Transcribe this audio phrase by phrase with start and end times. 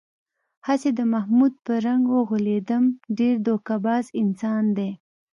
[0.67, 2.83] هسې د محمود په رنگ و غولېدم،
[3.19, 4.91] ډېر دوکه باز انسان دی.